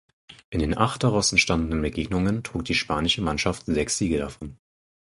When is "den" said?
0.57-0.75